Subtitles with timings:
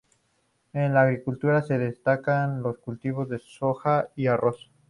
[0.73, 4.71] En la agricultura se destacan los cultivos de soja y arroz.